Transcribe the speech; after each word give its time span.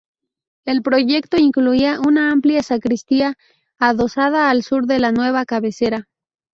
El 0.65 0.81
proyecto 0.81 1.37
incluía 1.37 1.99
una 2.01 2.31
amplia 2.31 2.63
sacristía 2.63 3.37
adosada 3.77 4.49
al 4.49 4.63
sur 4.63 4.87
de 4.87 4.97
la 4.97 5.11
nueva 5.11 5.45
cabecera. 5.45 6.07